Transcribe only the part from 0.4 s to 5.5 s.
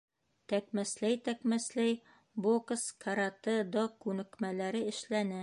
Тәкмәсләй-тәкмәсләй бокс, каратэ-до күнекмәләре эшләне.